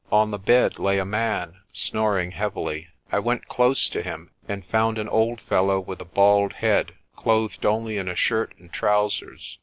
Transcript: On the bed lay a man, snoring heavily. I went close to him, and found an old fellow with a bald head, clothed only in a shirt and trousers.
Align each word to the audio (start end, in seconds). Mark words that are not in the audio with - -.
On 0.11 0.31
the 0.31 0.39
bed 0.39 0.79
lay 0.79 0.97
a 0.97 1.05
man, 1.05 1.57
snoring 1.71 2.31
heavily. 2.31 2.87
I 3.11 3.19
went 3.19 3.47
close 3.47 3.87
to 3.89 4.01
him, 4.01 4.31
and 4.47 4.65
found 4.65 4.97
an 4.97 5.07
old 5.07 5.39
fellow 5.39 5.79
with 5.79 6.01
a 6.01 6.05
bald 6.05 6.53
head, 6.53 6.93
clothed 7.15 7.67
only 7.67 7.97
in 7.99 8.09
a 8.09 8.15
shirt 8.15 8.55
and 8.57 8.73
trousers. 8.73 9.59